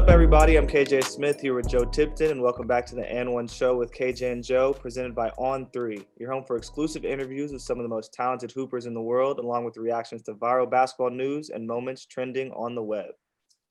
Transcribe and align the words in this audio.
up, 0.00 0.08
everybody? 0.08 0.56
I'm 0.56 0.66
KJ 0.66 1.04
Smith 1.04 1.42
here 1.42 1.52
with 1.52 1.68
Joe 1.68 1.84
Tipton, 1.84 2.30
and 2.30 2.40
welcome 2.40 2.66
back 2.66 2.86
to 2.86 2.94
the 2.94 3.12
And 3.12 3.30
One 3.34 3.46
Show 3.46 3.76
with 3.76 3.92
KJ 3.92 4.32
and 4.32 4.42
Joe, 4.42 4.72
presented 4.72 5.14
by 5.14 5.28
On3. 5.38 6.06
Your 6.16 6.32
home 6.32 6.42
for 6.42 6.56
exclusive 6.56 7.04
interviews 7.04 7.52
with 7.52 7.60
some 7.60 7.78
of 7.78 7.82
the 7.82 7.88
most 7.90 8.14
talented 8.14 8.50
hoopers 8.50 8.86
in 8.86 8.94
the 8.94 9.00
world, 9.02 9.38
along 9.38 9.66
with 9.66 9.76
reactions 9.76 10.22
to 10.22 10.32
viral 10.32 10.70
basketball 10.70 11.10
news 11.10 11.50
and 11.50 11.66
moments 11.66 12.06
trending 12.06 12.50
on 12.52 12.74
the 12.74 12.82
web. 12.82 13.10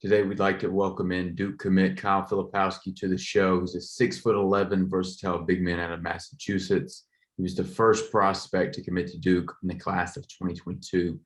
Today, 0.04 0.22
we'd 0.22 0.38
like 0.38 0.60
to 0.60 0.68
welcome 0.68 1.12
in 1.12 1.34
Duke 1.34 1.58
commit 1.58 1.98
Kyle 1.98 2.28
Filipowski 2.28 2.96
to 2.98 3.08
the 3.08 3.18
show. 3.18 3.62
He's 3.62 3.74
a 3.74 3.82
six 3.82 4.20
foot 4.20 4.36
11 4.36 4.88
versatile 4.88 5.40
big 5.40 5.64
man 5.64 5.80
out 5.80 5.94
of 5.94 6.04
Massachusetts. 6.04 7.06
He 7.38 7.42
was 7.42 7.56
the 7.56 7.64
first 7.64 8.12
prospect 8.12 8.76
to 8.76 8.84
commit 8.84 9.08
to 9.08 9.18
Duke 9.18 9.52
in 9.64 9.70
the 9.70 9.74
class 9.74 10.16
of 10.16 10.28
2022. 10.28 11.20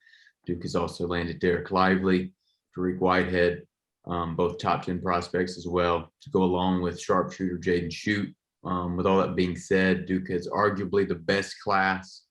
Duke 0.46 0.62
has 0.62 0.78
also 0.78 1.06
landed 1.08 1.42
Dereck 1.42 1.72
Lively, 1.72 2.32
Dariq 2.78 3.00
Whitehead, 3.00 3.64
um, 4.06 4.36
both 4.36 4.58
top 4.58 4.86
10 4.86 5.02
prospects 5.02 5.58
as 5.58 5.68
well, 5.68 6.12
to 6.22 6.30
go 6.30 6.44
along 6.44 6.82
with 6.82 7.00
sharpshooter 7.00 7.58
Jaden 7.58 7.90
Schutt. 7.92 8.34
Um, 8.66 8.96
with 8.96 9.06
all 9.06 9.18
that 9.18 9.36
being 9.36 9.58
said, 9.58 10.06
Duke 10.06 10.30
is 10.30 10.48
arguably 10.48 11.08
the 11.08 11.16
best 11.16 11.60
class 11.62 12.22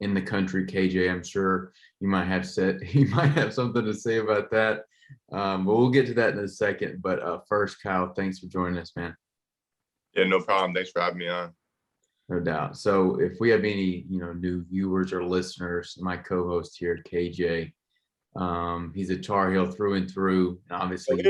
in 0.00 0.14
the 0.14 0.20
country. 0.20 0.66
KJ, 0.66 1.10
I'm 1.10 1.24
sure 1.24 1.72
you 2.00 2.08
might 2.08 2.26
have 2.26 2.46
said 2.46 2.80
you 2.92 3.06
might 3.08 3.32
have 3.32 3.54
something 3.54 3.84
to 3.84 3.94
say 3.94 4.18
about 4.18 4.50
that. 4.50 4.82
Um, 5.32 5.64
but 5.64 5.76
we'll 5.76 5.90
get 5.90 6.06
to 6.06 6.14
that 6.14 6.34
in 6.34 6.40
a 6.40 6.48
second. 6.48 7.00
But 7.02 7.22
uh, 7.22 7.38
first, 7.48 7.82
Kyle, 7.82 8.12
thanks 8.14 8.38
for 8.38 8.46
joining 8.46 8.78
us, 8.78 8.92
man. 8.94 9.16
Yeah, 10.14 10.24
no 10.24 10.40
problem. 10.40 10.74
Thanks 10.74 10.90
for 10.90 11.00
having 11.00 11.18
me 11.18 11.28
on. 11.28 11.52
No 12.28 12.40
doubt. 12.40 12.76
So 12.76 13.18
if 13.20 13.40
we 13.40 13.48
have 13.50 13.60
any, 13.60 14.04
you 14.08 14.20
know, 14.20 14.34
new 14.34 14.64
viewers 14.68 15.14
or 15.14 15.24
listeners, 15.24 15.96
my 16.00 16.16
co-host 16.16 16.76
here, 16.78 16.98
KJ, 17.10 17.72
um, 18.36 18.92
he's 18.94 19.10
a 19.10 19.16
Tar 19.16 19.52
Heel 19.52 19.70
through 19.70 19.94
and 19.94 20.10
through, 20.10 20.60
and 20.70 20.80
obviously 20.80 21.22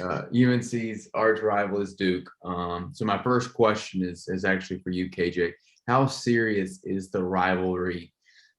uh, 0.00 0.22
UNC's 0.34 1.08
arch 1.14 1.40
rival 1.40 1.80
is 1.80 1.94
Duke. 1.94 2.30
Um, 2.44 2.90
so 2.94 3.04
my 3.04 3.22
first 3.22 3.52
question 3.52 4.02
is 4.02 4.28
is 4.28 4.44
actually 4.44 4.80
for 4.80 4.90
you, 4.90 5.10
KJ. 5.10 5.52
How 5.88 6.06
serious 6.06 6.80
is 6.84 7.10
the 7.10 7.22
rivalry 7.22 8.12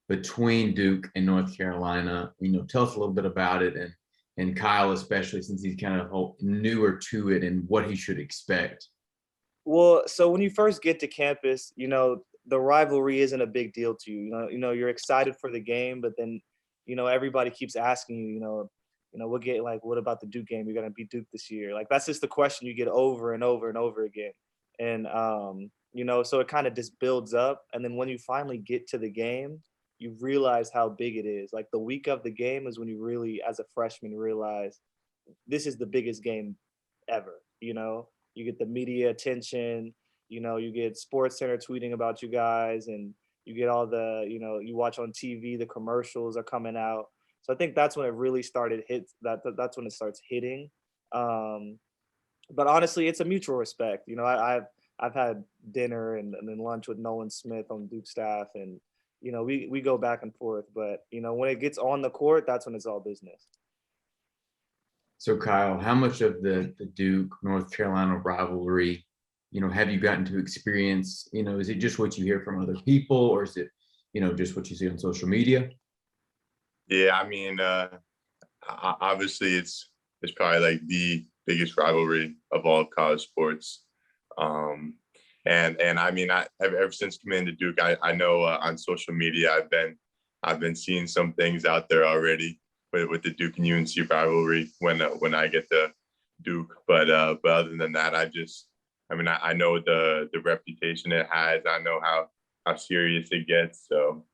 between 0.09 0.73
Duke 0.73 1.09
and 1.15 1.25
North 1.25 1.55
Carolina? 1.55 2.33
You 2.39 2.51
know, 2.51 2.63
tell 2.63 2.83
us 2.83 2.95
a 2.95 2.99
little 2.99 3.13
bit 3.13 3.25
about 3.25 3.63
it, 3.63 3.75
and 3.75 3.93
and 4.37 4.55
Kyle 4.55 4.91
especially 4.91 5.41
since 5.41 5.63
he's 5.63 5.79
kind 5.79 5.99
of 5.99 6.33
newer 6.41 6.99
to 7.09 7.31
it 7.31 7.43
and 7.43 7.67
what 7.67 7.87
he 7.87 7.95
should 7.95 8.19
expect. 8.19 8.87
Well, 9.65 10.03
so 10.07 10.29
when 10.29 10.41
you 10.41 10.49
first 10.49 10.81
get 10.81 10.99
to 10.99 11.07
campus, 11.07 11.71
you 11.75 11.87
know 11.87 12.23
the 12.45 12.59
rivalry 12.59 13.21
isn't 13.21 13.41
a 13.41 13.47
big 13.47 13.73
deal 13.73 13.95
to 13.95 14.11
you. 14.11 14.21
You 14.23 14.31
know, 14.31 14.49
you 14.49 14.57
know 14.57 14.71
you're 14.71 14.89
excited 14.89 15.35
for 15.39 15.49
the 15.49 15.59
game, 15.59 16.01
but 16.01 16.13
then 16.17 16.41
you 16.85 16.95
know, 16.95 17.07
everybody 17.07 17.49
keeps 17.49 17.75
asking 17.75 18.17
you, 18.17 18.33
you 18.33 18.39
know, 18.39 18.69
you 19.11 19.19
know, 19.19 19.27
we'll 19.27 19.39
get 19.39 19.63
like, 19.63 19.83
what 19.85 19.97
about 19.97 20.19
the 20.19 20.27
Duke 20.27 20.47
game? 20.47 20.65
You're 20.65 20.75
gonna 20.75 20.89
beat 20.89 21.09
Duke 21.09 21.27
this 21.31 21.51
year. 21.51 21.73
Like 21.73 21.87
that's 21.89 22.05
just 22.05 22.21
the 22.21 22.27
question 22.27 22.67
you 22.67 22.73
get 22.73 22.87
over 22.87 23.33
and 23.33 23.43
over 23.43 23.69
and 23.69 23.77
over 23.77 24.05
again. 24.05 24.31
And 24.79 25.07
um, 25.07 25.69
you 25.93 26.03
know, 26.03 26.23
so 26.23 26.39
it 26.39 26.47
kind 26.47 26.67
of 26.67 26.75
just 26.75 26.99
builds 26.99 27.33
up. 27.33 27.63
And 27.73 27.83
then 27.85 27.95
when 27.95 28.09
you 28.09 28.17
finally 28.17 28.57
get 28.57 28.87
to 28.87 28.97
the 28.97 29.09
game, 29.09 29.61
you 29.99 30.15
realize 30.19 30.71
how 30.73 30.89
big 30.89 31.15
it 31.15 31.25
is. 31.25 31.53
Like 31.53 31.67
the 31.71 31.79
week 31.79 32.07
of 32.07 32.23
the 32.23 32.31
game 32.31 32.67
is 32.67 32.79
when 32.79 32.87
you 32.87 33.01
really, 33.01 33.41
as 33.47 33.59
a 33.59 33.65
freshman, 33.73 34.15
realize 34.15 34.79
this 35.47 35.65
is 35.65 35.77
the 35.77 35.85
biggest 35.85 36.23
game 36.23 36.55
ever. 37.07 37.35
You 37.61 37.75
know, 37.75 38.09
you 38.33 38.43
get 38.43 38.57
the 38.57 38.65
media 38.65 39.11
attention, 39.11 39.93
you 40.29 40.41
know, 40.41 40.57
you 40.57 40.71
get 40.71 40.97
Sports 40.97 41.37
Center 41.37 41.57
tweeting 41.57 41.93
about 41.93 42.21
you 42.21 42.27
guys 42.27 42.87
and 42.87 43.13
you 43.45 43.53
get 43.53 43.69
all 43.69 43.87
the 43.87 44.25
you 44.27 44.39
know 44.39 44.59
you 44.59 44.75
watch 44.75 44.99
on 44.99 45.11
tv 45.11 45.57
the 45.57 45.65
commercials 45.65 46.37
are 46.37 46.43
coming 46.43 46.77
out. 46.77 47.05
So 47.41 47.53
i 47.53 47.55
think 47.55 47.75
that's 47.75 47.97
when 47.97 48.05
it 48.05 48.13
really 48.13 48.43
started 48.43 48.83
hit 48.87 49.09
that 49.21 49.39
that's 49.57 49.77
when 49.77 49.85
it 49.85 49.93
starts 49.93 50.21
hitting. 50.27 50.69
Um 51.11 51.79
but 52.49 52.67
honestly 52.67 53.07
it's 53.07 53.19
a 53.19 53.25
mutual 53.25 53.55
respect. 53.55 54.07
You 54.07 54.15
know 54.15 54.25
I, 54.25 54.53
have 54.53 54.67
i've 54.99 55.13
had 55.13 55.43
dinner 55.71 56.17
and, 56.17 56.35
and 56.35 56.47
then 56.47 56.59
lunch 56.59 56.87
with 56.87 56.99
nolan 56.99 57.29
smith 57.29 57.65
on 57.69 57.87
duke 57.87 58.07
staff 58.07 58.47
and 58.55 58.79
you 59.21 59.31
know 59.31 59.43
we 59.43 59.67
we 59.69 59.81
go 59.81 59.97
back 59.97 60.23
and 60.23 60.35
forth. 60.35 60.65
But 60.73 61.05
you 61.11 61.21
know 61.21 61.33
when 61.33 61.49
it 61.49 61.59
gets 61.59 61.77
on 61.77 62.01
the 62.01 62.09
court 62.09 62.45
that's 62.47 62.65
when 62.65 62.75
it's 62.75 62.85
all 62.85 62.99
business. 62.99 63.47
So 65.17 65.37
kyle 65.37 65.79
how 65.79 65.95
much 65.95 66.21
of 66.21 66.41
the 66.41 66.73
the 66.77 66.85
duke 66.85 67.35
north 67.43 67.71
carolina 67.71 68.17
rivalry 68.17 69.05
you 69.53 69.61
know 69.61 69.69
have 69.69 69.89
you 69.89 69.99
gotten 69.99 70.25
to 70.25 70.39
experience 70.39 71.29
you 71.31 71.43
know 71.43 71.59
is 71.59 71.69
it 71.69 71.75
just 71.75 71.99
what 71.99 72.17
you 72.17 72.25
hear 72.25 72.41
from 72.41 72.59
other 72.59 72.75
people 72.85 73.17
or 73.17 73.43
is 73.43 73.55
it 73.55 73.69
you 74.11 74.19
know 74.19 74.33
just 74.33 74.55
what 74.55 74.69
you 74.69 74.75
see 74.75 74.89
on 74.89 74.97
social 74.97 75.29
media? 75.29 75.69
Yeah 76.87 77.11
i 77.21 77.27
mean 77.27 77.59
uh 77.59 77.89
obviously 78.67 79.55
it's 79.55 79.89
it's 80.21 80.33
probably 80.33 80.59
like 80.59 80.87
the 80.87 81.25
biggest 81.45 81.77
rivalry 81.77 82.35
of 82.51 82.65
all 82.65 82.85
college 82.85 83.21
sports. 83.21 83.83
Um 84.37 84.95
and 85.45 85.79
and 85.81 85.99
i 85.99 86.09
mean 86.09 86.31
i 86.31 86.47
ever, 86.61 86.77
ever 86.77 86.91
since 86.91 87.17
coming 87.17 87.45
to 87.45 87.51
duke 87.51 87.81
i 87.81 87.97
i 88.01 88.13
know 88.13 88.43
uh, 88.43 88.57
on 88.61 88.77
social 88.77 89.13
media 89.13 89.51
i've 89.51 89.69
been 89.69 89.97
i've 90.43 90.59
been 90.59 90.75
seeing 90.75 91.05
some 91.05 91.33
things 91.33 91.65
out 91.65 91.89
there 91.89 92.05
already 92.05 92.59
with, 92.93 93.09
with 93.09 93.23
the 93.23 93.31
duke 93.31 93.57
and 93.57 93.67
unc 93.67 94.09
rivalry 94.09 94.71
when 94.79 95.01
uh, 95.01 95.09
when 95.19 95.33
i 95.35 95.47
get 95.47 95.69
to 95.69 95.91
duke. 96.43 96.73
But 96.87 97.09
uh 97.09 97.35
but 97.43 97.51
other 97.51 97.75
than 97.77 97.91
that 97.93 98.15
i 98.15 98.25
just 98.25 98.67
I 99.13 99.15
mean, 99.15 99.27
I, 99.27 99.37
I 99.41 99.53
know 99.53 99.79
the 99.79 100.29
the 100.33 100.41
reputation 100.41 101.11
it 101.11 101.27
has. 101.31 101.61
I 101.69 101.79
know 101.79 101.99
how 102.01 102.29
how 102.65 102.75
serious 102.75 103.29
it 103.31 103.47
gets. 103.47 103.85
So, 103.87 104.25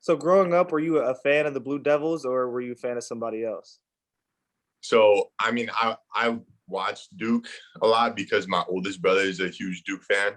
so 0.00 0.16
growing 0.16 0.54
up, 0.54 0.70
were 0.70 0.78
you 0.78 0.98
a 0.98 1.14
fan 1.14 1.46
of 1.46 1.54
the 1.54 1.60
Blue 1.60 1.80
Devils, 1.80 2.24
or 2.24 2.48
were 2.50 2.60
you 2.60 2.72
a 2.72 2.76
fan 2.76 2.96
of 2.96 3.04
somebody 3.04 3.44
else? 3.44 3.80
So, 4.80 5.30
I 5.40 5.50
mean, 5.50 5.70
I 5.74 5.96
I 6.14 6.38
watched 6.68 7.16
Duke 7.16 7.48
a 7.80 7.86
lot 7.86 8.14
because 8.14 8.46
my 8.46 8.64
oldest 8.68 9.02
brother 9.02 9.22
is 9.22 9.40
a 9.40 9.48
huge 9.48 9.82
Duke 9.82 10.04
fan. 10.04 10.34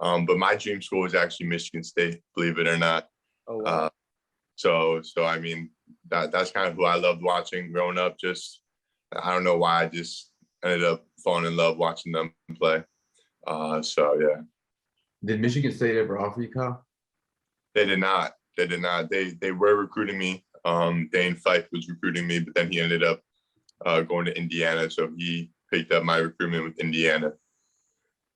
Um, 0.00 0.26
but 0.26 0.38
my 0.38 0.56
dream 0.56 0.82
school 0.82 1.02
was 1.02 1.14
actually 1.14 1.46
Michigan 1.46 1.84
State, 1.84 2.20
believe 2.34 2.58
it 2.58 2.66
or 2.66 2.78
not. 2.78 3.08
Oh, 3.46 3.58
wow. 3.58 3.64
Uh, 3.64 3.90
so, 4.56 5.02
so 5.02 5.24
I 5.24 5.38
mean, 5.38 5.70
that 6.08 6.32
that's 6.32 6.50
kind 6.50 6.68
of 6.68 6.74
who 6.74 6.84
I 6.84 6.96
loved 6.96 7.22
watching 7.22 7.70
growing 7.70 7.98
up. 7.98 8.18
Just 8.18 8.62
I 9.12 9.32
don't 9.32 9.44
know 9.44 9.58
why 9.58 9.84
I 9.84 9.86
just 9.88 10.29
ended 10.64 10.84
up 10.84 11.06
falling 11.22 11.46
in 11.46 11.56
love 11.56 11.76
watching 11.76 12.12
them 12.12 12.34
play. 12.58 12.82
Uh, 13.46 13.82
so 13.82 14.18
yeah. 14.20 14.42
Did 15.24 15.40
Michigan 15.40 15.72
State 15.72 15.96
ever 15.96 16.18
offer 16.18 16.40
you, 16.40 16.50
Kyle? 16.50 16.84
They 17.74 17.84
did 17.84 18.00
not. 18.00 18.32
They 18.56 18.66
did 18.66 18.80
not. 18.80 19.10
They 19.10 19.30
they 19.30 19.52
were 19.52 19.76
recruiting 19.76 20.18
me. 20.18 20.44
Um, 20.64 21.08
Dane 21.12 21.36
Fife 21.36 21.68
was 21.72 21.88
recruiting 21.88 22.26
me, 22.26 22.40
but 22.40 22.54
then 22.54 22.70
he 22.70 22.80
ended 22.80 23.02
up 23.02 23.20
uh, 23.86 24.02
going 24.02 24.26
to 24.26 24.36
Indiana, 24.36 24.90
so 24.90 25.10
he 25.16 25.50
picked 25.72 25.92
up 25.92 26.04
my 26.04 26.18
recruitment 26.18 26.64
with 26.64 26.78
Indiana. 26.78 27.32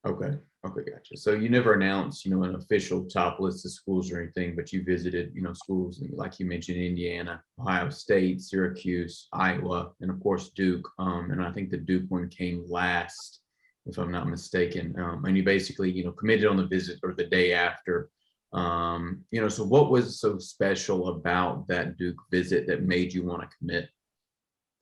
Okay. 0.05 0.37
Okay, 0.65 0.89
gotcha. 0.89 1.15
So 1.15 1.33
you 1.33 1.47
never 1.47 1.73
announced, 1.73 2.25
you 2.25 2.31
know, 2.31 2.43
an 2.43 2.55
official 2.55 3.05
top 3.05 3.39
list 3.39 3.65
of 3.65 3.71
schools 3.71 4.11
or 4.11 4.19
anything, 4.19 4.55
but 4.55 4.73
you 4.73 4.83
visited, 4.83 5.31
you 5.35 5.43
know, 5.43 5.53
schools 5.53 6.01
like 6.11 6.39
you 6.39 6.47
mentioned, 6.47 6.79
Indiana, 6.79 7.43
Ohio 7.59 7.89
State, 7.89 8.41
Syracuse, 8.41 9.27
Iowa, 9.31 9.91
and 10.01 10.09
of 10.09 10.19
course 10.21 10.49
Duke. 10.49 10.89
Um, 10.97 11.29
and 11.29 11.43
I 11.43 11.51
think 11.51 11.69
the 11.69 11.77
Duke 11.77 12.05
one 12.09 12.29
came 12.29 12.65
last, 12.67 13.41
if 13.85 13.99
I'm 13.99 14.11
not 14.11 14.27
mistaken. 14.27 14.95
Um, 14.97 15.25
and 15.25 15.37
you 15.37 15.43
basically, 15.43 15.91
you 15.91 16.03
know, 16.03 16.11
committed 16.11 16.47
on 16.47 16.57
the 16.57 16.65
visit 16.65 16.99
or 17.03 17.13
the 17.13 17.25
day 17.25 17.53
after. 17.53 18.09
Um, 18.53 19.23
you 19.29 19.41
know, 19.41 19.49
so 19.49 19.63
what 19.63 19.91
was 19.91 20.19
so 20.19 20.39
special 20.39 21.09
about 21.09 21.67
that 21.67 21.97
Duke 21.97 22.19
visit 22.31 22.65
that 22.67 22.83
made 22.83 23.13
you 23.13 23.23
want 23.23 23.43
to 23.43 23.57
commit? 23.59 23.89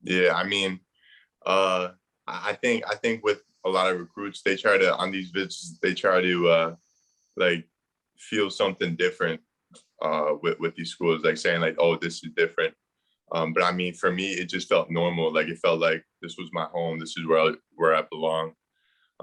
Yeah, 0.03 0.33
I 0.33 0.45
mean, 0.45 0.79
uh, 1.45 1.89
I 2.25 2.53
think 2.53 2.83
I 2.89 2.95
think 2.95 3.23
with 3.23 3.41
a 3.65 3.69
lot 3.69 3.91
of 3.91 3.99
recruits 3.99 4.41
they 4.41 4.55
try 4.55 4.77
to 4.77 4.95
on 4.95 5.11
these 5.11 5.29
visits 5.29 5.77
they 5.81 5.93
try 5.93 6.21
to 6.21 6.47
uh 6.49 6.75
like 7.37 7.67
feel 8.17 8.49
something 8.49 8.95
different 8.95 9.41
uh 10.03 10.33
with 10.41 10.59
with 10.59 10.75
these 10.75 10.89
schools 10.89 11.23
like 11.23 11.37
saying 11.37 11.61
like 11.61 11.75
oh 11.79 11.95
this 11.95 12.23
is 12.23 12.31
different. 12.35 12.73
Um 13.31 13.53
but 13.53 13.63
i 13.63 13.71
mean 13.71 13.93
for 13.93 14.11
me 14.11 14.31
it 14.31 14.49
just 14.49 14.69
felt 14.69 14.91
normal 14.91 15.33
like 15.33 15.47
it 15.47 15.59
felt 15.59 15.79
like 15.79 16.03
this 16.21 16.35
was 16.37 16.49
my 16.51 16.65
home 16.65 16.99
this 16.99 17.17
is 17.17 17.25
where 17.25 17.39
I, 17.39 17.53
where 17.75 17.95
i 17.95 18.03
belong. 18.11 18.53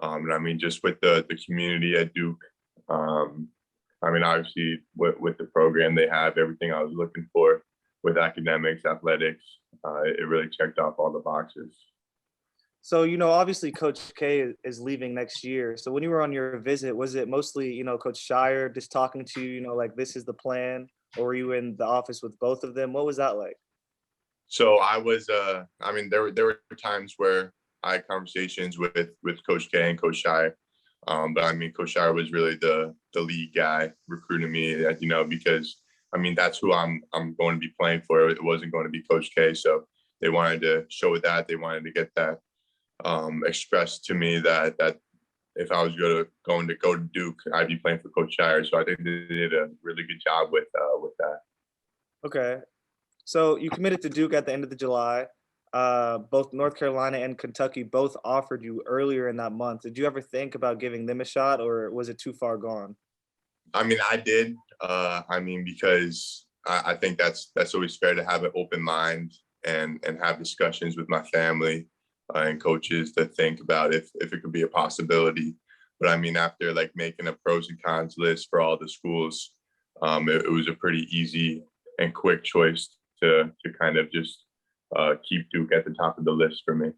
Um 0.03 0.25
and 0.25 0.33
i 0.33 0.39
mean 0.39 0.59
just 0.59 0.83
with 0.83 1.01
the 1.01 1.25
the 1.29 1.37
community 1.37 1.97
at 1.97 2.15
duke 2.15 2.43
um 2.89 3.49
i 4.03 4.11
mean 4.11 4.23
obviously 4.23 4.81
with, 4.97 5.19
with 5.21 5.39
the 5.39 5.45
program 5.45 5.95
they 5.95 6.09
have 6.09 6.39
everything 6.39 6.73
i 6.73 6.83
was 6.83 6.93
looking 6.95 7.27
for 7.33 7.63
with 8.03 8.17
academics 8.17 8.85
athletics 8.85 9.45
uh, 9.85 10.03
it 10.03 10.27
really 10.27 10.49
checked 10.49 10.79
off 10.79 10.95
all 10.99 11.13
the 11.13 11.21
boxes 11.21 11.75
so, 12.83 13.03
you 13.03 13.19
know, 13.19 13.31
obviously 13.31 13.71
Coach 13.71 14.01
K 14.17 14.53
is 14.65 14.81
leaving 14.81 15.15
next 15.15 15.45
year. 15.45 15.77
So 15.77 15.93
when 15.93 16.03
you 16.03 16.11
were 16.11 16.23
on 16.23 16.33
your 16.33 16.59
visit, 16.61 16.97
was 16.97 17.15
it 17.15 17.29
mostly, 17.29 17.73
you 17.73 17.85
know, 17.85 17.99
Coach 17.99 18.27
Scheyer 18.27 18.73
just 18.75 18.91
talking 18.91 19.25
to 19.35 19.43
you, 19.43 19.51
you 19.51 19.61
know, 19.61 19.75
like 19.75 19.95
this 19.97 20.17
is 20.17 20.25
the 20.25 20.33
plan? 20.33 20.89
Or 21.19 21.27
were 21.27 21.35
you 21.35 21.53
in 21.53 21.77
the 21.77 21.85
office 21.85 22.23
with 22.23 22.39
both 22.39 22.65
of 22.65 22.75
them? 22.75 22.93
What 22.93 23.05
was 23.05 23.19
that 23.19 23.37
like? 23.37 23.57
So 24.49 24.79
I 24.79 24.97
was 24.97 25.29
uh 25.29 25.65
I 25.81 25.93
mean 25.93 26.09
there 26.09 26.23
were 26.23 26.31
there 26.33 26.47
were 26.47 26.61
times 26.83 27.15
where 27.19 27.53
I 27.83 27.93
had 27.93 28.09
conversations 28.09 28.79
with 28.79 29.11
with 29.23 29.45
Coach 29.47 29.71
K 29.71 29.91
and 29.91 30.01
Coach 30.01 30.23
Scheyer. 30.25 30.53
Um, 31.07 31.35
but 31.35 31.45
I 31.45 31.53
mean 31.53 31.73
Coach 31.73 31.95
Scheyer 31.95 32.15
was 32.15 32.33
really 32.33 32.57
the 32.57 32.95
the 33.13 33.21
lead 33.21 33.53
guy 33.55 33.93
recruiting 34.09 34.53
me, 34.53 34.71
you 35.01 35.09
know, 35.09 35.25
because 35.25 35.81
I 36.15 36.19
mean 36.19 36.35
that's 36.35 36.59
who 36.59 36.73
I'm 36.73 37.03
I'm 37.13 37.35
going 37.39 37.57
to 37.57 37.61
be 37.61 37.75
playing 37.79 38.03
for. 38.07 38.31
It 38.31 38.43
wasn't 38.43 38.73
going 38.73 38.85
to 38.85 38.91
be 38.91 39.03
Coach 39.03 39.31
K. 39.35 39.53
So 39.53 39.85
they 40.23 40.31
wanted 40.31 40.63
to 40.63 40.87
show 40.89 41.17
that 41.19 41.47
they 41.47 41.57
wanted 41.57 41.85
to 41.85 41.93
get 41.93 42.11
that 42.17 42.41
um, 43.05 43.43
expressed 43.47 44.05
to 44.07 44.15
me 44.15 44.39
that 44.41 44.79
that 44.79 44.99
if 45.57 45.73
I 45.73 45.83
was 45.83 45.95
gonna 45.97 46.25
going 46.47 46.69
to 46.69 46.75
go 46.77 46.97
to 46.97 47.09
Duke, 47.13 47.39
I'd 47.55 47.69
be 47.69 47.77
playing 47.77 48.01
for 48.01 48.09
Coach 48.11 48.37
Scheyer. 48.39 48.69
So 48.69 48.79
I 48.79 48.85
think 48.85 48.99
they 48.99 49.27
did 49.29 49.55
a 49.55 49.69
really 49.83 50.03
good 50.05 50.21
job 50.25 50.51
with 50.53 50.69
uh, 50.79 50.99
with 51.01 51.13
that. 51.19 51.41
Okay. 52.25 52.59
So 53.25 53.57
you 53.57 53.71
committed 53.71 54.03
to 54.03 54.09
Duke 54.09 54.35
at 54.35 54.47
the 54.47 54.53
end 54.53 54.65
of 54.65 54.71
the 54.71 54.77
July. 54.77 55.27
Uh, 55.73 56.19
both 56.19 56.53
North 56.53 56.75
Carolina 56.75 57.19
and 57.19 57.39
Kentucky 57.39 57.85
both 57.85 58.17
offered 58.25 58.65
you 58.65 58.83
earlier 58.87 59.29
in 59.29 59.37
that 59.37 59.53
month. 59.53 59.83
Did 59.83 59.97
you 59.97 60.05
ever 60.05 60.21
think 60.21 60.57
about 60.57 60.81
giving 60.81 61.07
them 61.07 61.21
a 61.21 61.25
shot, 61.25 61.61
or 61.61 61.93
was 61.93 62.09
it 62.09 62.19
too 62.19 62.33
far 62.33 62.57
gone? 62.57 62.97
I 63.73 63.85
mean, 63.85 63.99
I 64.11 64.17
did. 64.17 64.57
Uh, 64.81 65.23
I 65.31 65.39
mean, 65.39 65.65
because 65.65 66.47
I, 66.67 66.83
I 66.87 66.95
think 66.97 67.19
that's 67.19 67.53
that's 67.55 67.75
always 67.75 67.97
fair 67.97 68.15
to 68.15 68.25
have 68.25 68.43
an 68.45 68.51
open 68.57 68.83
mind 68.83 69.33
and 69.65 70.03
and 70.05 70.19
have 70.23 70.39
discussions 70.39 70.97
with 70.97 71.09
my 71.09 71.23
family 71.23 71.87
uh, 72.35 72.41
and 72.41 72.63
coaches 72.63 73.13
to 73.13 73.25
think 73.25 73.61
about 73.61 73.95
if 73.95 74.11
if 74.17 74.33
it 74.33 74.43
could 74.43 74.53
be 74.53 74.63
a 74.63 74.69
possibility. 74.69 75.55
But 75.99 76.09
I 76.11 76.17
mean, 76.17 76.37
after 76.37 76.73
like 76.73 76.93
making 76.95 77.29
a 77.29 77.33
pros 77.33 77.69
and 77.69 77.83
cons 77.83 78.15
list 78.17 78.49
for 78.49 78.61
all 78.61 78.79
the 78.79 78.89
schools, 78.89 79.53
um, 80.03 80.29
it, 80.29 80.45
it 80.45 80.51
was 80.51 80.69
a 80.69 80.75
pretty 80.75 81.07
easy 81.11 81.63
and 81.99 82.15
quick 82.15 82.43
choice 82.45 82.97
to 83.23 83.51
to 83.65 83.73
kind 83.79 83.99
of 83.99 84.11
just 84.11 84.45
uh, 84.97 85.15
keep 85.29 85.49
Duke 85.51 85.73
at 85.73 85.85
the 85.85 85.93
top 85.93 86.19
of 86.19 86.25
the 86.25 86.33
list 86.33 86.63
for 86.65 86.75
me. 86.75 86.91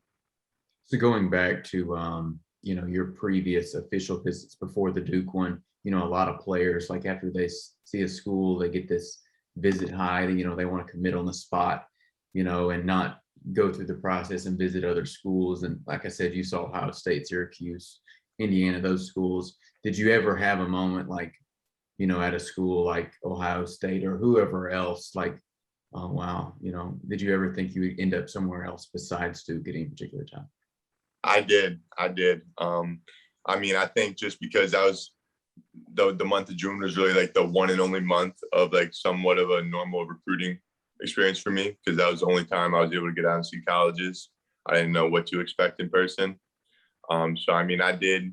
So 0.85 0.99
going 0.99 1.31
back 1.31 1.65
to 1.65 1.97
um, 1.97 2.41
you 2.63 2.75
know 2.75 2.87
your 2.87 3.07
previous 3.07 3.75
official 3.75 4.23
visits 4.23 4.55
before 4.55 4.93
the 4.93 5.01
Duke 5.01 5.35
one, 5.35 5.63
you 5.85 5.91
know 5.91 6.05
a 6.05 6.09
lot 6.09 6.29
of 6.29 6.41
players 6.41 6.91
like 6.91 7.07
after 7.07 7.31
they 7.31 7.49
see 7.85 8.03
a 8.03 8.09
school, 8.09 8.59
they 8.59 8.69
get 8.69 8.89
this 8.89 9.21
visit 9.57 9.91
high. 9.91 10.27
That 10.27 10.39
you 10.39 10.47
know 10.47 10.55
they 10.55 10.65
want 10.65 10.87
to 10.87 10.93
commit 10.93 11.15
on 11.15 11.27
the 11.27 11.35
spot, 11.35 11.87
you 12.35 12.45
know, 12.45 12.71
and 12.71 12.85
not 12.85 13.22
go 13.53 13.73
through 13.73 13.87
the 13.87 13.95
process 13.95 14.47
and 14.47 14.59
visit 14.59 14.85
other 14.85 15.05
schools. 15.05 15.63
And 15.63 15.81
like 15.87 16.05
I 16.05 16.09
said, 16.09 16.35
you 16.35 16.45
saw 16.45 16.65
Ohio 16.65 16.91
State, 16.93 17.27
Syracuse, 17.27 18.01
Indiana, 18.39 18.81
those 18.81 19.07
schools. 19.07 19.57
Did 19.83 19.97
you 19.97 20.13
ever 20.13 20.37
have 20.37 20.61
a 20.61 20.69
moment 20.69 21.09
like, 21.09 21.35
you 21.99 22.07
know, 22.07 22.21
at 22.21 22.35
a 22.35 22.41
school 22.41 22.85
like 22.85 23.13
Ohio 23.25 23.65
State 23.65 24.05
or 24.05 24.17
whoever 24.17 24.71
else, 24.71 25.15
like, 25.15 25.39
oh 25.93 26.09
wow, 26.09 26.55
you 26.61 26.73
know, 26.73 26.99
did 27.09 27.21
you 27.21 27.35
ever 27.35 27.55
think 27.55 27.75
you 27.75 27.83
would 27.83 28.01
end 28.01 28.15
up 28.15 28.29
somewhere 28.29 28.65
else 28.65 28.89
besides 28.93 29.45
Duke 29.45 29.69
at 29.69 29.75
any 29.75 29.85
particular 29.87 30.25
time? 30.25 30.49
I 31.25 31.41
did. 31.41 31.81
I 31.97 32.09
did. 32.09 32.43
Um, 32.59 33.01
I 33.47 33.59
mean, 33.59 33.77
I 33.77 33.87
think 33.87 34.17
just 34.17 34.41
because 34.41 34.73
that 34.73 34.85
was 34.85 35.13
the 35.95 36.15
the 36.15 36.25
month 36.25 36.49
of 36.49 36.57
June 36.57 36.79
was 36.79 36.97
really 36.97 37.13
like 37.13 37.35
the 37.35 37.45
one 37.45 37.71
and 37.71 37.81
only 37.81 38.01
month 38.01 38.35
of 38.53 38.73
like 38.73 38.95
somewhat 38.95 39.39
of 39.39 39.51
a 39.51 39.63
normal 39.63 40.07
recruiting 40.07 40.59
experience 41.03 41.39
for 41.39 41.51
me 41.51 41.77
because 41.85 41.99
that 41.99 42.11
was 42.11 42.21
the 42.21 42.27
only 42.27 42.45
time 42.45 42.75
I 42.75 42.81
was 42.81 42.93
able 42.93 43.09
to 43.09 43.15
get 43.15 43.27
out 43.27 43.37
and 43.37 43.47
see 43.47 43.61
colleges. 43.63 44.31
I 44.67 44.75
didn't 44.75 44.93
know 44.93 45.09
what 45.09 45.27
to 45.29 45.41
expect 45.41 45.81
in 45.81 45.91
person. 45.91 46.39
Um, 47.11 47.37
so 47.37 47.53
I 47.53 47.65
mean, 47.65 47.81
I 47.81 47.93
did 47.93 48.33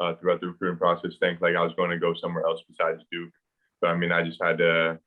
uh, 0.00 0.14
throughout 0.14 0.40
the 0.40 0.48
recruiting 0.48 0.78
process 0.78 1.14
think 1.20 1.40
like 1.40 1.56
I 1.56 1.62
was 1.62 1.74
going 1.74 1.90
to 1.90 1.98
go 1.98 2.14
somewhere 2.14 2.46
else 2.46 2.62
besides 2.68 3.02
Duke. 3.10 3.32
But 3.80 3.90
I 3.90 3.96
mean, 3.96 4.12
I 4.12 4.22
just 4.22 4.42
had 4.42 4.58
to. 4.58 4.98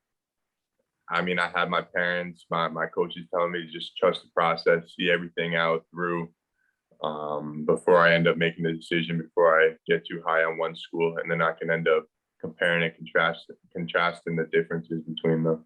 I 1.12 1.24
mean, 1.24 1.40
I 1.40 1.50
had 1.56 1.70
my 1.70 1.82
parents, 1.82 2.46
my 2.52 2.68
my 2.68 2.86
coaches 2.86 3.26
telling 3.34 3.52
me 3.52 3.66
to 3.66 3.72
just 3.72 3.98
trust 3.98 4.22
the 4.22 4.30
process, 4.36 4.94
see 4.96 5.10
everything 5.10 5.56
out 5.56 5.86
through 5.92 6.30
um, 7.04 7.66
before 7.66 7.98
I 7.98 8.14
end 8.14 8.28
up 8.28 8.38
making 8.38 8.64
the 8.64 8.74
decision, 8.74 9.18
before 9.18 9.60
I 9.60 9.74
get 9.88 10.06
too 10.06 10.22
high 10.26 10.44
on 10.44 10.58
one 10.58 10.76
school, 10.76 11.18
and 11.18 11.32
then 11.32 11.42
I 11.42 11.54
can 11.54 11.72
end 11.72 11.88
up 11.88 12.06
comparing 12.42 12.84
and 12.84 12.96
contrast 12.96 13.52
contrasting 13.76 14.36
the 14.36 14.46
differences 14.52 15.02
between 15.04 15.44
them. 15.44 15.66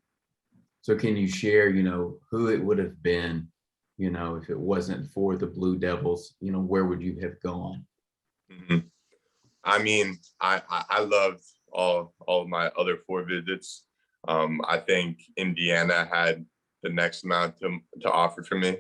So 0.83 0.97
can 0.97 1.15
you 1.15 1.29
share, 1.29 1.69
you 1.69 1.81
know, 1.81 2.19
who 2.29 2.49
it 2.49 2.61
would 2.61 2.77
have 2.77 3.01
been, 3.01 3.47
you 3.97 4.11
know, 4.11 4.35
if 4.35 4.49
it 4.49 4.59
wasn't 4.59 5.09
for 5.11 5.37
the 5.37 5.47
Blue 5.47 5.77
Devils, 5.77 6.35
you 6.41 6.51
know, 6.51 6.59
where 6.59 6.83
would 6.83 7.01
you 7.01 7.17
have 7.21 7.39
gone? 7.41 7.85
Mhm. 8.51 8.91
I 9.63 9.81
mean, 9.81 10.17
I, 10.41 10.61
I 10.69 10.83
I 10.89 10.99
loved 10.99 11.45
all 11.71 12.13
all 12.27 12.41
of 12.41 12.49
my 12.49 12.67
other 12.77 12.97
four 13.07 13.23
visits. 13.23 13.85
Um, 14.27 14.61
I 14.67 14.77
think 14.77 15.21
Indiana 15.37 16.03
had 16.11 16.45
the 16.81 16.89
next 16.89 17.23
amount 17.23 17.61
to 17.61 17.79
to 18.01 18.11
offer 18.11 18.43
for 18.43 18.57
me. 18.59 18.79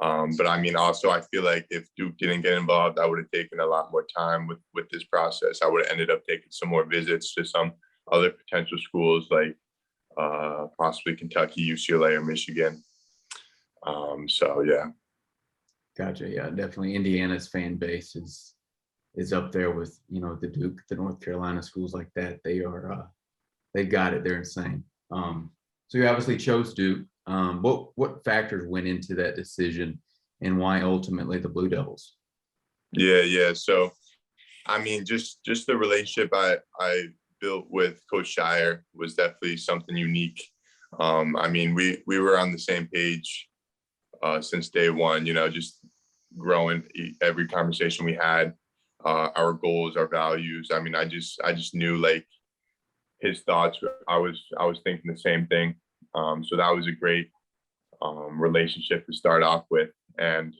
Um, 0.00 0.30
but 0.36 0.46
I 0.46 0.60
mean, 0.60 0.76
also 0.76 1.10
I 1.10 1.22
feel 1.22 1.42
like 1.42 1.66
if 1.70 1.88
Duke 1.96 2.16
didn't 2.18 2.42
get 2.42 2.56
involved, 2.56 3.00
I 3.00 3.06
would 3.06 3.18
have 3.18 3.30
taken 3.32 3.58
a 3.58 3.66
lot 3.66 3.90
more 3.90 4.06
time 4.16 4.46
with 4.46 4.60
with 4.74 4.88
this 4.90 5.02
process. 5.04 5.60
I 5.60 5.66
would 5.66 5.82
have 5.82 5.90
ended 5.92 6.08
up 6.08 6.24
taking 6.24 6.52
some 6.52 6.68
more 6.68 6.84
visits 6.84 7.34
to 7.34 7.44
some 7.44 7.72
other 8.12 8.30
potential 8.30 8.78
schools 8.78 9.26
like 9.32 9.56
uh, 10.16 10.66
possibly 10.78 11.16
Kentucky, 11.16 11.68
UCLA, 11.68 12.16
or 12.16 12.24
Michigan. 12.24 12.82
Um, 13.86 14.28
so 14.28 14.62
yeah. 14.62 14.86
Gotcha. 15.96 16.28
Yeah, 16.28 16.50
definitely. 16.50 16.94
Indiana's 16.94 17.48
fan 17.48 17.76
base 17.76 18.16
is 18.16 18.54
is 19.14 19.32
up 19.32 19.50
there 19.50 19.70
with 19.70 19.98
you 20.08 20.20
know 20.20 20.36
the 20.36 20.48
Duke, 20.48 20.82
the 20.88 20.96
North 20.96 21.20
Carolina 21.20 21.62
schools 21.62 21.94
like 21.94 22.10
that. 22.14 22.40
They 22.44 22.60
are 22.60 22.92
uh, 22.92 23.06
they 23.74 23.84
got 23.84 24.14
it. 24.14 24.24
They're 24.24 24.38
insane. 24.38 24.84
Um, 25.10 25.50
so 25.88 25.98
you 25.98 26.06
obviously 26.06 26.36
chose 26.36 26.74
Duke. 26.74 27.06
Um, 27.26 27.62
what 27.62 27.88
what 27.96 28.24
factors 28.24 28.68
went 28.68 28.86
into 28.86 29.14
that 29.14 29.36
decision, 29.36 30.00
and 30.42 30.58
why 30.58 30.82
ultimately 30.82 31.38
the 31.38 31.48
Blue 31.48 31.68
Devils? 31.68 32.14
Yeah, 32.92 33.22
yeah. 33.22 33.52
So, 33.54 33.92
I 34.66 34.78
mean, 34.78 35.04
just 35.04 35.42
just 35.44 35.66
the 35.66 35.76
relationship 35.76 36.30
I 36.34 36.58
I 36.78 37.06
built 37.40 37.66
with 37.70 38.00
Coach 38.10 38.34
Scheyer 38.36 38.80
was 38.94 39.14
definitely 39.14 39.56
something 39.56 39.96
unique. 39.96 40.42
Um, 40.98 41.36
I 41.36 41.48
mean, 41.48 41.74
we 41.74 42.02
we 42.06 42.18
were 42.18 42.38
on 42.38 42.52
the 42.52 42.58
same 42.58 42.88
page 42.92 43.48
uh, 44.22 44.40
since 44.40 44.68
day 44.68 44.90
one. 44.90 45.26
You 45.26 45.34
know, 45.34 45.48
just 45.48 45.80
growing 46.36 46.82
every 47.22 47.46
conversation 47.46 48.04
we 48.04 48.14
had, 48.14 48.54
uh, 49.04 49.30
our 49.34 49.52
goals, 49.52 49.96
our 49.96 50.08
values. 50.08 50.70
I 50.72 50.80
mean, 50.80 50.94
I 50.94 51.04
just 51.04 51.40
I 51.42 51.52
just 51.52 51.74
knew 51.74 51.96
like 51.96 52.26
his 53.20 53.40
thoughts. 53.40 53.78
I 54.08 54.18
was 54.18 54.42
I 54.58 54.64
was 54.64 54.80
thinking 54.84 55.10
the 55.10 55.18
same 55.18 55.46
thing. 55.46 55.76
Um, 56.14 56.44
so 56.44 56.56
that 56.56 56.74
was 56.74 56.86
a 56.86 56.92
great 56.92 57.30
um, 58.00 58.40
relationship 58.40 59.06
to 59.06 59.12
start 59.12 59.42
off 59.42 59.64
with, 59.70 59.90
and 60.18 60.54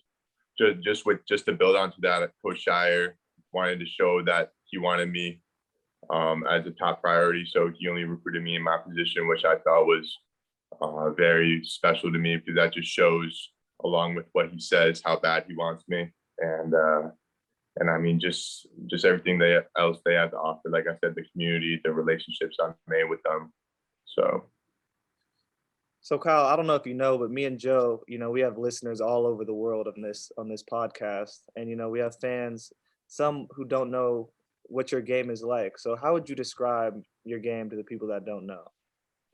just 0.58 0.82
just 0.82 1.06
with 1.06 1.20
just 1.26 1.46
to 1.46 1.52
build 1.52 1.76
onto 1.76 2.00
that, 2.02 2.30
Coach 2.44 2.64
Scheyer 2.66 3.12
wanted 3.52 3.80
to 3.80 3.86
show 3.86 4.22
that 4.24 4.50
he 4.64 4.78
wanted 4.78 5.10
me 5.10 5.40
um, 6.10 6.46
as 6.46 6.66
a 6.66 6.70
top 6.70 7.02
priority. 7.02 7.44
So 7.46 7.70
he 7.76 7.88
only 7.88 8.04
recruited 8.04 8.42
me 8.42 8.56
in 8.56 8.62
my 8.62 8.78
position, 8.78 9.28
which 9.28 9.44
I 9.44 9.56
thought 9.56 9.86
was 9.86 10.18
uh, 10.80 11.10
very 11.10 11.62
special 11.64 12.12
to 12.12 12.18
me 12.18 12.36
because 12.36 12.56
that 12.56 12.74
just 12.74 12.88
shows, 12.88 13.52
along 13.84 14.14
with 14.14 14.26
what 14.32 14.50
he 14.50 14.60
says, 14.60 15.02
how 15.04 15.18
bad 15.18 15.44
he 15.48 15.54
wants 15.54 15.84
me, 15.88 16.10
and 16.38 16.74
uh, 16.74 17.02
and 17.76 17.90
I 17.90 17.98
mean 17.98 18.20
just 18.20 18.66
just 18.86 19.04
everything 19.04 19.38
they 19.38 19.58
else 19.78 19.98
they 20.04 20.14
have 20.14 20.30
to 20.32 20.36
offer. 20.36 20.68
Like 20.68 20.86
I 20.88 20.96
said, 21.02 21.14
the 21.14 21.24
community, 21.32 21.80
the 21.84 21.92
relationships 21.92 22.56
I've 22.62 22.74
made 22.88 23.04
with 23.04 23.22
them. 23.22 23.52
So 24.04 24.44
So 26.00 26.18
Kyle, 26.18 26.46
I 26.46 26.56
don't 26.56 26.66
know 26.66 26.76
if 26.76 26.86
you 26.86 26.94
know, 26.94 27.18
but 27.18 27.30
me 27.30 27.44
and 27.44 27.58
Joe, 27.58 28.02
you 28.06 28.18
know, 28.18 28.30
we 28.30 28.40
have 28.40 28.58
listeners 28.58 29.00
all 29.00 29.26
over 29.26 29.44
the 29.44 29.54
world 29.54 29.88
on 29.88 30.02
this 30.02 30.30
on 30.38 30.48
this 30.48 30.62
podcast, 30.62 31.40
and 31.56 31.68
you 31.68 31.76
know, 31.76 31.88
we 31.88 32.00
have 32.00 32.16
fans, 32.20 32.72
some 33.08 33.46
who 33.50 33.64
don't 33.64 33.90
know 33.90 34.30
what 34.68 34.92
your 34.92 35.00
game 35.00 35.30
is 35.30 35.42
like. 35.42 35.78
So 35.78 35.96
how 35.96 36.12
would 36.12 36.28
you 36.28 36.34
describe 36.34 37.00
your 37.24 37.38
game 37.38 37.70
to 37.70 37.76
the 37.76 37.84
people 37.84 38.08
that 38.08 38.24
don't 38.24 38.46
know? 38.46 38.64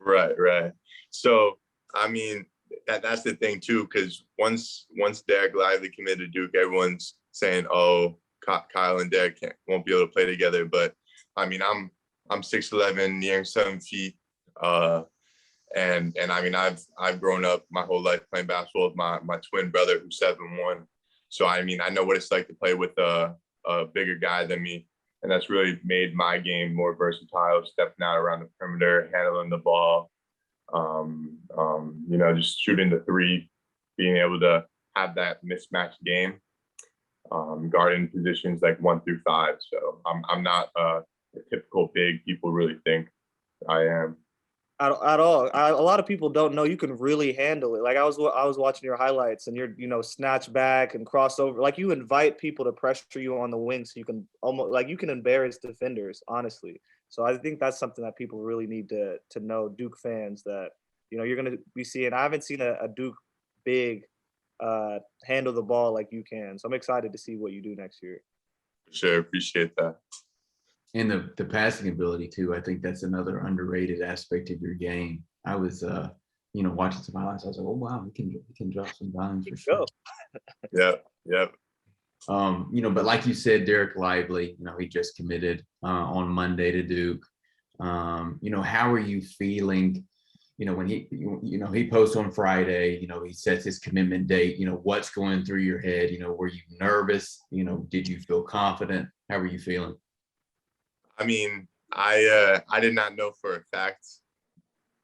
Right, 0.01 0.39
right. 0.39 0.73
So 1.11 1.59
I 1.95 2.09
mean 2.09 2.47
that 2.87 3.03
that's 3.03 3.23
the 3.23 3.35
thing 3.35 3.61
too, 3.61 3.85
because 3.85 4.25
once 4.39 4.87
once 4.99 5.23
Dereck 5.29 5.55
Lively 5.55 5.91
committed 5.91 6.33
to 6.33 6.41
Duke, 6.41 6.55
everyone's 6.55 7.15
saying, 7.33 7.67
"Oh, 7.71 8.19
Ky- 8.47 8.67
Kyle 8.73 8.99
and 8.99 9.11
Dereck 9.11 9.41
can't, 9.41 9.55
won't 9.69 9.85
be 9.85 9.93
able 9.93 10.07
to 10.07 10.13
play 10.13 10.27
together." 10.27 10.65
But 10.65 10.95
I 11.37 11.47
mean, 11.47 11.63
I'm 11.63 11.91
I'm 12.31 12.43
six 12.43 12.73
eleven, 12.73 13.21
nearing 13.21 13.45
seven 13.45 13.81
feet, 13.81 14.17
uh, 14.61 15.03
and 15.77 16.17
and 16.19 16.33
I 16.33 16.43
mean, 16.43 16.55
I've 16.55 16.81
I've 16.99 17.21
grown 17.21 17.45
up 17.45 17.65
my 17.71 17.83
whole 17.83 18.03
life 18.03 18.21
playing 18.31 18.47
basketball 18.47 18.89
with 18.89 18.97
my 18.97 19.21
my 19.21 19.39
twin 19.51 19.71
brother 19.71 19.99
who's 19.99 20.19
seven 20.19 20.57
one. 20.59 20.87
So 21.29 21.47
I 21.47 21.63
mean, 21.63 21.81
I 21.81 21.89
know 21.89 22.05
what 22.05 22.17
it's 22.17 22.33
like 22.33 22.49
to 22.49 22.55
play 22.55 22.75
with 22.75 22.97
a 22.99 23.35
a 23.67 23.87
bigger 23.87 24.17
guy 24.17 24.45
than 24.45 24.63
me, 24.63 24.87
and 25.23 25.31
that's 25.31 25.51
really 25.51 25.79
made 25.85 26.15
my 26.15 26.39
game 26.39 26.75
more 26.75 26.95
versatile, 26.95 27.65
stepping 27.65 28.03
out 28.03 28.19
around 28.19 28.41
the 28.41 28.49
perimeter, 28.59 29.11
handling 29.15 29.51
the 29.51 29.59
ball, 29.59 30.11
um, 30.73 31.39
um, 31.57 32.05
you 32.09 32.19
know, 32.19 32.35
just 32.35 32.61
shooting 32.61 32.91
the 32.91 33.01
three, 33.01 33.49
being 33.97 34.17
able 34.17 34.41
to 34.41 34.65
have 34.97 35.15
that 35.15 35.39
mismatched 35.45 36.03
game, 36.05 36.35
um, 37.31 37.71
guarding 37.71 38.09
positions 38.09 38.63
like 38.63 38.81
one 38.81 39.01
through 39.01 39.21
five. 39.27 39.57
So 39.61 40.01
I'm 40.07 40.23
I'm 40.29 40.43
not 40.43 40.71
uh, 40.77 41.01
the 41.35 41.43
typical 41.51 41.91
big 41.95 42.25
people 42.25 42.53
really 42.53 42.79
think 42.85 43.09
I 43.69 43.83
am. 43.83 44.17
At, 44.83 44.91
at 45.05 45.21
all, 45.21 45.49
I, 45.55 45.69
a 45.69 45.77
lot 45.77 46.01
of 46.01 46.07
people 46.07 46.29
don't 46.29 46.55
know 46.55 46.65
you 46.65 46.77
can 46.77 46.97
really 46.99 47.33
handle 47.33 47.77
it. 47.77 47.83
Like 47.83 47.97
I 47.97 48.03
was 48.03 48.19
I 48.19 48.45
was 48.45 48.59
watching 48.59 48.85
your 48.85 48.97
highlights, 48.97 49.47
and 49.47 49.57
you're 49.57 49.75
you 49.77 49.87
know 49.87 50.03
snatch 50.03 50.53
back 50.53 50.97
and 50.97 51.07
cross 51.07 51.39
over. 51.39 51.61
Like 51.61 51.79
you 51.79 51.93
invite 51.93 52.37
people 52.37 52.65
to 52.65 52.73
pressure 52.73 53.21
you 53.21 53.39
on 53.39 53.53
the 53.53 53.59
wing, 53.59 53.85
so 53.85 53.93
you 53.97 54.05
can 54.05 54.27
almost 54.43 54.73
like 54.73 54.89
you 54.89 54.97
can 54.97 55.09
embarrass 55.09 55.59
defenders. 55.59 56.21
Honestly, 56.27 56.81
so 57.11 57.25
I 57.25 57.37
think 57.37 57.61
that's 57.61 57.79
something 57.79 58.05
that 58.05 58.17
people 58.17 58.41
really 58.41 58.67
need 58.67 58.89
to 58.89 59.19
to 59.31 59.41
know. 59.41 59.69
Duke 59.69 59.97
fans 60.03 60.43
that 60.45 60.71
you 61.11 61.19
know 61.19 61.23
you're 61.23 61.37
gonna 61.37 61.59
be 61.77 61.85
seeing. 61.85 62.13
I 62.13 62.25
haven't 62.25 62.43
seen 62.43 62.61
a, 62.61 62.73
a 62.83 62.89
Duke 62.89 63.17
big 63.65 64.03
uh, 64.59 64.99
handle 65.25 65.53
the 65.53 65.63
ball 65.63 65.95
like 65.95 66.09
you 66.11 66.25
can. 66.25 66.59
So 66.59 66.67
I'm 66.67 66.75
excited 66.75 67.13
to 67.13 67.19
see 67.19 67.37
what 67.37 67.53
you 67.53 67.63
do 67.63 67.77
next 67.77 68.03
year. 68.03 68.21
Sure, 68.91 69.21
appreciate 69.21 69.77
that. 69.77 69.99
And 70.95 71.11
the, 71.11 71.31
the 71.39 71.45
passing 71.45 71.89
ability 71.89 72.29
too. 72.29 72.55
I 72.55 72.61
think 72.61 72.83
that's 72.83 73.03
another 73.03 73.41
underrated 73.47 74.03
aspect 74.03 74.51
of 74.51 74.61
your 74.61 74.75
game. 74.75 75.25
I 75.47 75.57
was, 75.57 75.83
uh, 75.83 76.11
you 76.53 76.63
know, 76.63 76.71
watching 76.71 77.03
some 77.03 77.15
highlights. 77.15 77.45
I 77.45 77.49
was 77.49 77.57
like, 77.57 77.67
oh 77.67 77.71
wow, 77.73 78.05
he 78.05 78.11
can 78.11 78.31
he 78.31 78.55
can 78.55 78.71
drop 78.71 78.93
some 78.95 79.11
dimes 79.11 79.49
for 79.49 79.57
sure. 79.57 79.79
Go. 79.79 79.87
Yep, 80.73 81.05
yep. 81.25 81.53
Um, 82.29 82.71
you 82.73 82.83
know, 82.83 82.91
but 82.91 83.05
like 83.05 83.27
you 83.27 83.35
said, 83.35 83.67
Dereck 83.67 83.97
Lively, 83.97 84.55
you 84.59 84.65
know, 84.65 84.77
he 84.79 84.87
just 84.87 85.17
committed 85.17 85.65
uh, 85.83 85.89
on 85.89 86.29
Monday 86.29 86.71
to 86.71 86.83
Duke. 86.83 87.25
Um, 87.81 88.39
you 88.43 88.51
know, 88.51 88.63
how 88.63 88.93
are 88.93 89.01
you 89.01 89.23
feeling? 89.23 90.05
You 90.59 90.67
know, 90.67 90.75
when 90.75 90.87
he, 90.87 91.09
you 91.11 91.41
you 91.43 91.59
know, 91.59 91.73
he 91.73 91.89
posts 91.89 92.17
on 92.17 92.31
Friday. 92.31 92.99
You 93.01 93.09
know, 93.09 93.25
he 93.25 93.33
sets 93.33 93.65
his 93.65 93.79
commitment 93.79 94.27
date. 94.27 94.59
You 94.59 94.67
know, 94.67 94.81
what's 94.83 95.11
going 95.11 95.45
through 95.45 95.61
your 95.61 95.81
head? 95.81 96.11
You 96.11 96.21
know, 96.21 96.33
were 96.33 96.49
you 96.49 96.61
nervous? 96.79 97.43
You 97.51 97.65
know, 97.65 97.87
did 97.89 98.07
you 98.07 98.21
feel 98.21 98.43
confident? 98.43 99.09
How 99.31 99.39
are 99.39 99.47
you 99.47 99.59
feeling? 99.59 99.97
I 101.23 101.25
mean, 101.25 101.69
I 101.93 102.25
uh, 102.27 102.61
I 102.69 102.81
did 102.81 102.97
not 102.97 103.15
know 103.15 103.31
for 103.41 103.55
a 103.55 103.63
fact 103.73 104.05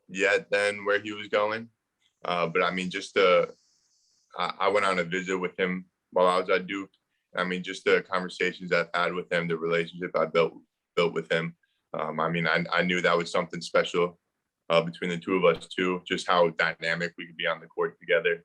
yet 0.09 0.51
then 0.51 0.85
where 0.85 0.99
he 0.99 1.13
was 1.13 1.29
going, 1.29 1.69
uh, 2.25 2.49
but 2.49 2.63
I 2.63 2.73
mean, 2.73 2.91
just 2.91 3.17
uh, 3.17 3.47
I, 4.37 4.53
I 4.63 4.69
went 4.69 4.85
on 4.85 4.99
a 4.99 5.05
visit 5.05 5.39
with 5.39 5.59
him 5.59 5.85
while 6.11 6.27
I 6.27 6.41
was 6.41 6.51
at 6.51 6.67
Duke. 6.67 6.91
I 7.37 7.45
mean, 7.45 7.63
just 7.63 7.85
the 7.85 8.05
conversations 8.11 8.73
I've 8.73 8.89
had 8.93 9.15
with 9.15 9.33
him, 9.33 9.47
the 9.47 9.57
relationship 9.57 10.11
I 10.17 10.25
built 10.27 10.55
built 10.97 11.15
with 11.15 11.31
him. 11.31 11.55
Um, 11.95 12.19
I 12.19 12.29
mean, 12.29 12.49
I, 12.49 12.65
I 12.73 12.83
knew 12.83 13.01
that 13.01 13.17
was 13.17 13.31
something 13.31 13.61
special 13.61 14.19
uh, 14.69 14.81
between 14.81 15.11
the 15.11 15.19
two 15.19 15.37
of 15.37 15.45
us 15.45 15.69
too. 15.69 16.03
Just 16.05 16.27
how 16.27 16.49
dynamic 16.51 17.13
we 17.17 17.27
could 17.27 17.37
be 17.37 17.47
on 17.47 17.61
the 17.61 17.69
court 17.69 17.97
together. 18.01 18.45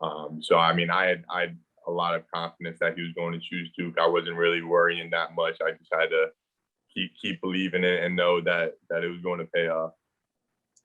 Um, 0.00 0.38
so 0.40 0.56
I 0.56 0.72
mean, 0.72 0.88
I 0.88 1.04
had 1.04 1.24
I 1.28 1.40
had 1.40 1.58
a 1.86 1.90
lot 1.90 2.14
of 2.14 2.22
confidence 2.32 2.78
that 2.80 2.94
he 2.96 3.02
was 3.02 3.12
going 3.12 3.34
to 3.34 3.46
choose 3.46 3.70
Duke. 3.76 3.98
I 4.00 4.06
wasn't 4.06 4.38
really 4.38 4.62
worrying 4.62 5.10
that 5.10 5.34
much. 5.34 5.58
I 5.60 5.72
just 5.72 5.92
had 5.92 6.06
to 6.06 6.28
keep 6.94 7.12
keep 7.20 7.40
believing 7.40 7.84
it 7.84 8.02
and 8.02 8.16
know 8.16 8.40
that 8.40 8.74
that 8.90 9.04
it 9.04 9.08
was 9.08 9.20
going 9.20 9.40
to 9.40 9.46
pay 9.46 9.68
off. 9.68 9.92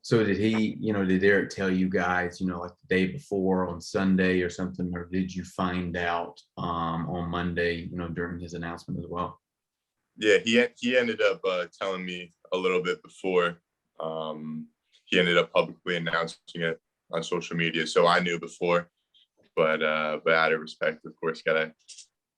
So 0.02 0.24
did 0.24 0.38
he, 0.38 0.78
you 0.80 0.94
know, 0.94 1.06
did 1.06 1.24
Eric 1.24 1.50
tell 1.50 1.70
you 1.70 1.90
guys, 1.90 2.40
you 2.40 2.48
know, 2.48 2.62
like 2.62 2.72
the 2.72 2.96
day 2.96 3.08
before 3.08 3.68
on 3.68 3.82
Sunday 3.82 4.42
or 4.42 4.50
something, 4.50 4.92
or 4.96 5.10
did 5.12 5.36
you 5.36 5.44
find 5.44 5.98
out 5.98 6.42
um, 6.58 7.10
on 7.10 7.30
Monday, 7.30 7.88
you 7.92 7.98
know, 7.98 8.08
during 8.08 8.40
his 8.40 8.54
announcement 8.54 9.00
as 9.00 9.06
well? 9.10 9.40
Yeah, 10.18 10.38
he 10.44 10.66
he 10.78 10.98
ended 10.98 11.22
up 11.22 11.42
uh, 11.46 11.66
telling 11.80 12.06
me 12.06 12.34
a 12.54 12.58
little 12.58 12.82
bit 12.82 13.04
before. 13.04 13.62
Um, 14.00 14.68
he 15.06 15.20
ended 15.20 15.38
up 15.38 15.52
publicly 15.54 15.98
announcing 15.98 16.40
it 16.56 16.80
on 17.12 17.22
social 17.22 17.58
media, 17.58 17.86
so 17.86 18.08
I 18.08 18.20
knew 18.20 18.40
before. 18.40 18.90
But 19.56 19.84
uh, 19.84 20.20
but 20.24 20.34
out 20.34 20.54
of 20.54 20.62
respect, 20.62 21.06
of 21.06 21.14
course, 21.20 21.42
gotta, 21.42 21.74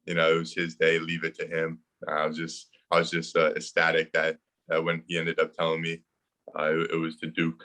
you 0.06 0.16
know, 0.16 0.34
it 0.34 0.38
was 0.40 0.54
his 0.54 0.76
day. 0.76 0.98
Leave 0.98 1.24
it 1.24 1.36
to 1.36 1.48
him. 1.48 1.80
I 2.08 2.26
was 2.26 2.38
just 2.38 2.71
I 2.92 3.00
was 3.00 3.10
just 3.10 3.36
uh, 3.38 3.54
ecstatic 3.56 4.12
that 4.14 4.38
that 4.68 4.84
when 4.84 5.04
he 5.08 5.18
ended 5.18 5.40
up 5.40 5.54
telling 5.54 5.82
me 5.82 6.04
uh, 6.58 6.72
it, 6.74 6.92
it 6.92 6.98
was 6.98 7.18
to 7.18 7.28
Duke. 7.28 7.64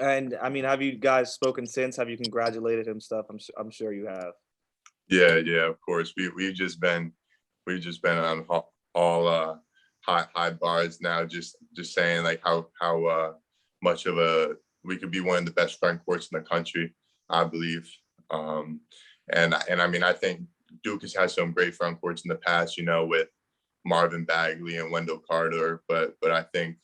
And 0.00 0.36
I 0.40 0.48
mean, 0.48 0.64
have 0.64 0.80
you 0.80 0.96
guys 0.96 1.34
spoken 1.34 1.66
since? 1.66 1.96
Have 1.96 2.08
you 2.08 2.16
congratulated 2.16 2.86
him? 2.86 3.00
Stuff. 3.00 3.26
I'm 3.28 3.38
I'm 3.58 3.70
sure 3.70 3.92
you 3.92 4.06
have. 4.06 4.32
Yeah, 5.08 5.36
yeah, 5.36 5.66
of 5.66 5.80
course. 5.80 6.14
We 6.16 6.30
we've 6.30 6.54
just 6.54 6.80
been 6.80 7.12
we've 7.66 7.80
just 7.80 8.02
been 8.02 8.16
on 8.16 8.46
ho- 8.48 8.68
all 8.94 9.26
uh 9.26 9.56
high 10.00 10.26
high 10.34 10.50
bars 10.50 11.00
now, 11.00 11.24
just 11.24 11.56
just 11.74 11.94
saying 11.94 12.24
like 12.24 12.40
how 12.44 12.68
how 12.80 13.04
uh 13.04 13.32
much 13.82 14.06
of 14.06 14.18
a 14.18 14.54
we 14.84 14.96
could 14.96 15.10
be 15.10 15.20
one 15.20 15.38
of 15.38 15.44
the 15.44 15.52
best 15.52 15.78
front 15.78 16.04
courts 16.04 16.28
in 16.32 16.38
the 16.38 16.48
country, 16.48 16.94
I 17.28 17.44
believe. 17.44 17.90
Um 18.30 18.80
and 19.30 19.54
and 19.68 19.82
I 19.82 19.86
mean 19.88 20.02
I 20.02 20.12
think 20.12 20.42
Duke 20.82 21.02
has 21.02 21.14
had 21.14 21.30
some 21.30 21.52
great 21.52 21.74
front 21.74 22.00
courts 22.00 22.22
in 22.24 22.28
the 22.28 22.36
past, 22.36 22.76
you 22.76 22.84
know, 22.84 23.04
with 23.04 23.28
Marvin 23.84 24.24
Bagley 24.24 24.76
and 24.76 24.90
Wendell 24.90 25.22
Carter, 25.28 25.82
but 25.88 26.16
but 26.20 26.30
I 26.30 26.42
think 26.54 26.76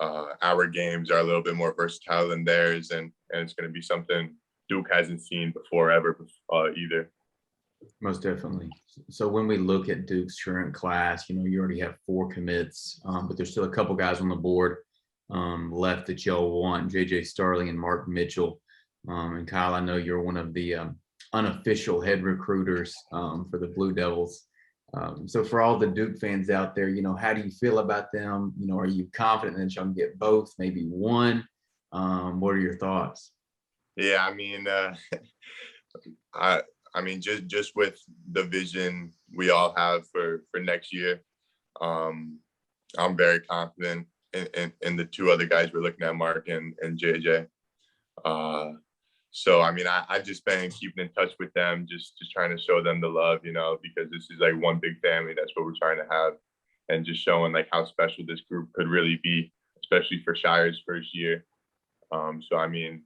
uh 0.00 0.26
our 0.42 0.66
games 0.66 1.10
are 1.10 1.18
a 1.18 1.24
little 1.24 1.42
bit 1.42 1.56
more 1.56 1.74
versatile 1.74 2.28
than 2.28 2.44
theirs 2.44 2.90
and 2.90 3.10
and 3.30 3.42
it's 3.42 3.54
gonna 3.54 3.68
be 3.68 3.82
something 3.82 4.34
Duke 4.68 4.88
hasn't 4.92 5.22
seen 5.22 5.52
before 5.52 5.90
ever 5.90 6.18
uh, 6.52 6.70
either. 6.72 7.10
Most 8.00 8.22
definitely. 8.22 8.70
So 9.08 9.28
when 9.28 9.46
we 9.46 9.56
look 9.56 9.88
at 9.88 10.06
Duke's 10.06 10.42
current 10.42 10.74
class, 10.74 11.28
you 11.28 11.36
know, 11.36 11.44
you 11.44 11.60
already 11.60 11.80
have 11.80 11.96
four 12.06 12.28
commits, 12.28 13.00
um, 13.04 13.28
but 13.28 13.36
there's 13.36 13.50
still 13.50 13.64
a 13.64 13.70
couple 13.70 13.94
guys 13.94 14.20
on 14.20 14.28
the 14.28 14.36
board 14.36 14.78
um, 15.30 15.72
left 15.72 16.06
that 16.06 16.26
y'all 16.26 16.60
want, 16.60 16.92
JJ 16.92 17.26
Starling 17.26 17.68
and 17.68 17.78
Mark 17.78 18.08
Mitchell. 18.08 18.60
Um, 19.08 19.36
and 19.36 19.46
Kyle, 19.46 19.74
I 19.74 19.80
know 19.80 19.96
you're 19.96 20.22
one 20.22 20.36
of 20.36 20.52
the 20.52 20.74
um, 20.74 20.96
unofficial 21.32 22.00
head 22.00 22.22
recruiters 22.22 22.94
um, 23.12 23.46
for 23.50 23.58
the 23.58 23.68
Blue 23.68 23.92
Devils. 23.92 24.44
Um, 24.94 25.28
so 25.28 25.44
for 25.44 25.60
all 25.60 25.78
the 25.78 25.86
Duke 25.86 26.18
fans 26.18 26.48
out 26.48 26.74
there, 26.74 26.88
you 26.88 27.02
know, 27.02 27.14
how 27.14 27.34
do 27.34 27.42
you 27.42 27.50
feel 27.50 27.78
about 27.78 28.10
them? 28.12 28.54
You 28.58 28.66
know, 28.66 28.78
are 28.78 28.86
you 28.86 29.08
confident 29.12 29.58
that 29.58 29.78
can 29.78 29.92
get 29.92 30.18
both, 30.18 30.54
maybe 30.58 30.84
one? 30.84 31.46
Um, 31.92 32.40
what 32.40 32.54
are 32.54 32.60
your 32.60 32.78
thoughts? 32.78 33.32
Yeah, 33.96 34.26
I 34.26 34.32
mean, 34.32 34.66
uh, 34.66 34.94
I 36.34 36.62
I 36.94 37.00
mean, 37.02 37.20
just 37.20 37.46
just 37.46 37.76
with 37.76 38.00
the 38.32 38.44
vision 38.44 39.12
we 39.34 39.50
all 39.50 39.74
have 39.76 40.08
for 40.08 40.44
for 40.50 40.60
next 40.60 40.92
year, 40.92 41.20
um, 41.80 42.38
I'm 42.96 43.16
very 43.16 43.40
confident 43.40 44.06
in, 44.32 44.46
in, 44.54 44.72
in 44.82 44.96
the 44.96 45.04
two 45.04 45.30
other 45.30 45.46
guys 45.46 45.72
we're 45.72 45.82
looking 45.82 46.06
at, 46.06 46.14
Mark 46.14 46.48
and 46.48 46.74
and 46.80 46.98
JJ. 46.98 47.46
Uh, 48.24 48.72
so 49.30 49.60
I 49.60 49.72
mean, 49.72 49.86
I 49.86 50.04
I 50.08 50.18
just 50.20 50.44
been 50.44 50.70
keeping 50.70 51.04
in 51.04 51.12
touch 51.12 51.32
with 51.38 51.52
them, 51.54 51.86
just 51.88 52.18
just 52.18 52.32
trying 52.32 52.56
to 52.56 52.62
show 52.62 52.82
them 52.82 53.00
the 53.00 53.08
love, 53.08 53.40
you 53.44 53.52
know, 53.52 53.78
because 53.82 54.10
this 54.10 54.30
is 54.30 54.40
like 54.40 54.60
one 54.60 54.78
big 54.80 55.00
family. 55.00 55.34
That's 55.36 55.52
what 55.54 55.66
we're 55.66 55.74
trying 55.80 55.98
to 55.98 56.06
have, 56.10 56.34
and 56.88 57.04
just 57.04 57.22
showing 57.22 57.52
like 57.52 57.68
how 57.70 57.84
special 57.84 58.24
this 58.26 58.40
group 58.42 58.72
could 58.72 58.88
really 58.88 59.20
be, 59.22 59.52
especially 59.82 60.22
for 60.24 60.34
Scheyer's 60.34 60.82
first 60.86 61.14
year. 61.14 61.44
Um, 62.10 62.42
so 62.48 62.56
I 62.56 62.68
mean, 62.68 63.02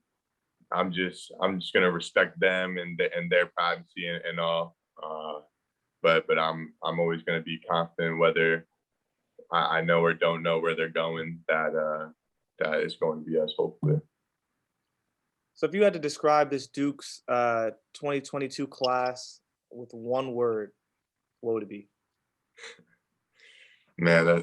I'm 0.70 0.92
just 0.92 1.32
I'm 1.40 1.60
just 1.60 1.72
gonna 1.72 1.90
respect 1.90 2.38
them 2.38 2.78
and 2.78 2.98
the, 2.98 3.14
and 3.16 3.30
their 3.30 3.46
privacy 3.46 4.06
and, 4.06 4.22
and 4.24 4.40
all. 4.40 4.76
Uh, 5.02 5.40
but 6.02 6.26
but 6.26 6.38
I'm 6.38 6.72
I'm 6.84 7.00
always 7.00 7.22
gonna 7.22 7.42
be 7.42 7.58
confident 7.68 8.18
whether 8.18 8.66
I, 9.50 9.78
I 9.78 9.80
know 9.82 10.02
or 10.02 10.14
don't 10.14 10.42
know 10.42 10.60
where 10.60 10.76
they're 10.76 10.88
going 10.88 11.40
that 11.48 11.74
uh 11.74 12.08
that 12.58 12.80
is 12.80 12.96
going 12.96 13.24
to 13.24 13.30
be 13.30 13.38
us 13.38 13.52
hopefully. 13.56 14.00
So 15.62 15.68
if 15.68 15.76
you 15.76 15.84
had 15.84 15.92
to 15.92 16.00
describe 16.00 16.50
this 16.50 16.66
Duke's 16.66 17.22
uh, 17.28 17.70
2022 17.94 18.66
class 18.66 19.38
with 19.70 19.94
one 19.94 20.32
word, 20.32 20.72
what 21.40 21.54
would 21.54 21.62
it 21.62 21.68
be? 21.68 21.88
Man, 23.96 24.42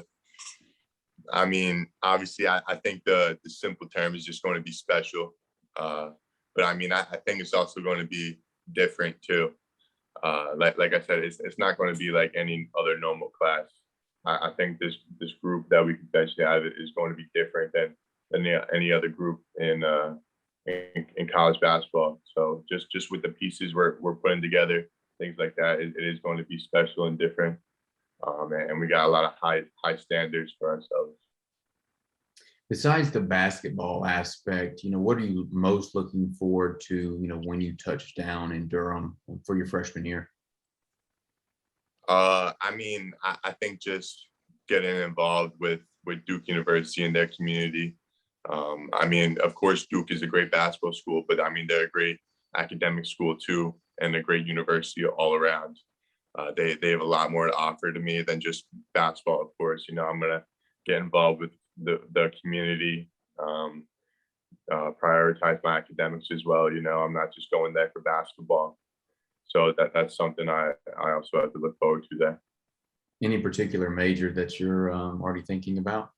I 1.30 1.44
mean, 1.44 1.88
obviously, 2.02 2.48
I, 2.48 2.62
I 2.66 2.76
think 2.76 3.04
the 3.04 3.38
the 3.44 3.50
simple 3.50 3.86
term 3.86 4.14
is 4.14 4.24
just 4.24 4.42
going 4.42 4.54
to 4.54 4.62
be 4.62 4.72
special. 4.72 5.34
Uh, 5.76 6.12
but 6.56 6.64
I 6.64 6.72
mean, 6.72 6.90
I, 6.90 7.00
I 7.00 7.18
think 7.18 7.40
it's 7.40 7.52
also 7.52 7.82
going 7.82 7.98
to 7.98 8.06
be 8.06 8.38
different 8.72 9.20
too. 9.20 9.50
Uh, 10.22 10.52
like 10.56 10.78
like 10.78 10.94
I 10.94 11.00
said, 11.00 11.18
it's 11.18 11.38
it's 11.40 11.58
not 11.58 11.76
going 11.76 11.92
to 11.92 11.98
be 11.98 12.10
like 12.10 12.32
any 12.34 12.70
other 12.80 12.98
normal 12.98 13.28
class. 13.28 13.66
I, 14.24 14.48
I 14.48 14.52
think 14.56 14.78
this 14.78 14.94
this 15.20 15.32
group 15.44 15.68
that 15.68 15.84
we 15.84 15.96
potentially 15.96 16.46
have 16.46 16.64
is 16.64 16.92
going 16.96 17.10
to 17.10 17.16
be 17.16 17.28
different 17.34 17.74
than 17.74 17.94
than 18.30 18.46
any 18.74 18.90
other 18.90 19.08
group 19.08 19.42
in 19.58 19.84
uh 19.84 20.14
in, 20.66 21.06
in 21.16 21.28
college 21.28 21.60
basketball. 21.60 22.20
So 22.36 22.64
just 22.70 22.90
just 22.90 23.10
with 23.10 23.22
the 23.22 23.30
pieces 23.30 23.74
we're 23.74 23.98
we're 24.00 24.16
putting 24.16 24.42
together, 24.42 24.88
things 25.18 25.36
like 25.38 25.54
that, 25.56 25.80
it, 25.80 25.94
it 25.96 26.04
is 26.04 26.20
going 26.20 26.38
to 26.38 26.44
be 26.44 26.58
special 26.58 27.06
and 27.06 27.18
different. 27.18 27.58
Um, 28.26 28.52
and, 28.52 28.70
and 28.70 28.80
we 28.80 28.86
got 28.86 29.06
a 29.06 29.08
lot 29.08 29.24
of 29.24 29.32
high 29.40 29.62
high 29.84 29.96
standards 29.96 30.52
for 30.58 30.70
ourselves. 30.70 31.16
Besides 32.68 33.10
the 33.10 33.20
basketball 33.20 34.06
aspect, 34.06 34.84
you 34.84 34.90
know, 34.90 35.00
what 35.00 35.16
are 35.16 35.26
you 35.26 35.48
most 35.50 35.96
looking 35.96 36.32
forward 36.32 36.80
to, 36.86 37.18
you 37.20 37.26
know, 37.26 37.40
when 37.44 37.60
you 37.60 37.76
touch 37.76 38.14
down 38.14 38.52
in 38.52 38.68
Durham 38.68 39.16
for 39.44 39.56
your 39.56 39.66
freshman 39.66 40.04
year? 40.04 40.30
Uh, 42.08 42.52
I 42.60 42.74
mean, 42.76 43.12
I, 43.24 43.36
I 43.42 43.52
think 43.52 43.80
just 43.80 44.28
getting 44.68 44.96
involved 44.96 45.54
with 45.58 45.80
with 46.06 46.24
Duke 46.26 46.46
University 46.46 47.04
and 47.04 47.14
their 47.14 47.26
community. 47.26 47.96
Um, 48.50 48.90
I 48.92 49.06
mean, 49.06 49.38
of 49.42 49.54
course, 49.54 49.86
Duke 49.86 50.10
is 50.10 50.22
a 50.22 50.26
great 50.26 50.50
basketball 50.50 50.92
school, 50.92 51.24
but 51.28 51.40
I 51.40 51.50
mean, 51.50 51.66
they're 51.68 51.84
a 51.84 51.90
great 51.90 52.18
academic 52.56 53.06
school 53.06 53.36
too, 53.36 53.74
and 54.00 54.14
a 54.16 54.22
great 54.22 54.46
university 54.46 55.04
all 55.06 55.34
around. 55.34 55.78
Uh, 56.38 56.52
they 56.56 56.74
they 56.74 56.90
have 56.90 57.00
a 57.00 57.04
lot 57.04 57.30
more 57.30 57.46
to 57.46 57.54
offer 57.54 57.92
to 57.92 58.00
me 58.00 58.22
than 58.22 58.40
just 58.40 58.64
basketball. 58.94 59.40
Of 59.40 59.48
course, 59.58 59.84
you 59.88 59.94
know, 59.94 60.04
I'm 60.04 60.20
gonna 60.20 60.44
get 60.86 60.98
involved 60.98 61.40
with 61.40 61.50
the 61.82 62.00
the 62.12 62.32
community, 62.42 63.08
um, 63.38 63.84
uh, 64.70 64.90
prioritize 65.02 65.60
my 65.62 65.78
academics 65.78 66.28
as 66.32 66.44
well. 66.44 66.72
You 66.72 66.82
know, 66.82 67.00
I'm 67.00 67.12
not 67.12 67.34
just 67.34 67.50
going 67.50 67.72
there 67.72 67.90
for 67.92 68.02
basketball. 68.02 68.78
So 69.46 69.74
that 69.78 69.92
that's 69.92 70.16
something 70.16 70.48
I 70.48 70.72
I 71.00 71.12
also 71.12 71.40
have 71.40 71.52
to 71.52 71.58
look 71.58 71.78
forward 71.78 72.04
to 72.10 72.18
there. 72.18 72.40
Any 73.22 73.38
particular 73.38 73.90
major 73.90 74.32
that 74.32 74.58
you're 74.58 74.92
um, 74.92 75.20
already 75.22 75.42
thinking 75.42 75.78
about? 75.78 76.10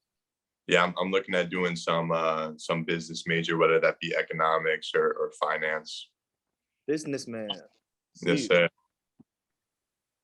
Yeah, 0.67 0.83
I'm, 0.83 0.95
I'm 1.01 1.11
looking 1.11 1.35
at 1.35 1.51
doing 1.51 1.77
some 1.77 2.13
uh, 2.13 2.53
some 2.57 2.85
business 2.85 3.25
major, 3.27 3.57
whether 3.57 3.81
that 3.81 3.99
be 4.01 4.15
economics 4.17 4.93
or, 4.95 5.13
or 5.13 5.33
finance. 5.41 6.09
Businessman. 6.87 7.51
Yes, 8.23 8.47
sir. 8.47 8.69